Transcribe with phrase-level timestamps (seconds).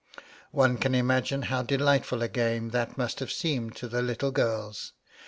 [0.49, 4.93] One can imagine how delightful a game that must have seemed to the little girls.